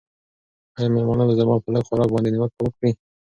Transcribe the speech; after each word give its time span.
آیا 0.77 0.89
مېلمانه 0.93 1.23
به 1.27 1.33
زما 1.39 1.55
په 1.63 1.69
لږ 1.73 1.83
خوراک 1.87 2.09
باندې 2.11 2.29
نیوکه 2.33 2.59
وکړي؟ 2.63 2.91